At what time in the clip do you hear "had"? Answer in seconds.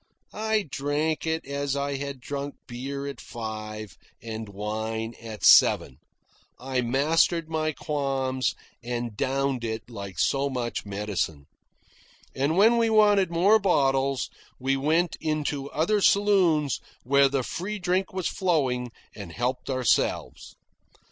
1.97-2.21